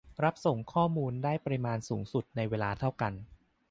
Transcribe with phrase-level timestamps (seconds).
[0.23, 3.13] รับส่งข้อมูลได้ปริมาณสูงสุดในเวลาเท่ากัน